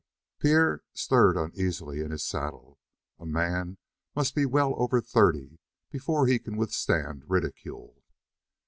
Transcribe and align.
Pierre 0.39 0.81
stirred 0.95 1.37
uneasily 1.37 1.99
in 1.99 2.09
his 2.09 2.25
saddle. 2.25 2.79
A 3.19 3.25
man 3.27 3.77
must 4.15 4.33
be 4.33 4.47
well 4.47 4.73
over 4.81 4.99
thirty 4.99 5.59
before 5.91 6.25
he 6.25 6.39
can 6.39 6.57
withstand 6.57 7.25
ridicule. 7.29 8.01